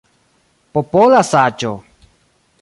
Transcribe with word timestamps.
Popola 0.77 1.19
saĝo! 1.29 1.75